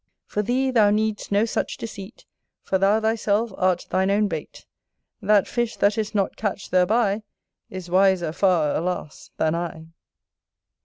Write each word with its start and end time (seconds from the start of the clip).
For 0.25 0.41
thee, 0.41 0.71
thou 0.71 0.89
need'st 0.89 1.31
no 1.31 1.45
such 1.45 1.77
deceit, 1.77 2.25
For 2.63 2.79
thou 2.79 2.99
thyself 2.99 3.53
art 3.55 3.81
shine 3.91 4.09
own 4.09 4.27
bait; 4.27 4.65
That 5.21 5.47
fish 5.47 5.75
that 5.75 5.95
is 5.95 6.15
not 6.15 6.35
catcht 6.35 6.71
thereby, 6.71 7.21
Is 7.69 7.87
wiser 7.87 8.29
afar, 8.29 8.75
alas, 8.75 9.29
than 9.37 9.53
I. 9.53 9.89